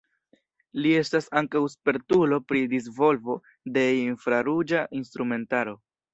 [0.85, 3.37] Li estas ankaŭ spertulo pri disvolvo
[3.77, 5.79] de infraruĝa instrumentaro.